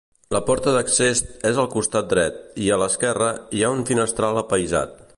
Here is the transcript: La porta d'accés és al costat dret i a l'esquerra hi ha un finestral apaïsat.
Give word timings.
La 0.35 0.39
porta 0.45 0.71
d'accés 0.75 1.21
és 1.51 1.59
al 1.65 1.69
costat 1.75 2.09
dret 2.15 2.41
i 2.65 2.73
a 2.73 2.81
l'esquerra 2.85 3.31
hi 3.59 3.63
ha 3.69 3.73
un 3.79 3.89
finestral 3.93 4.45
apaïsat. 4.47 5.03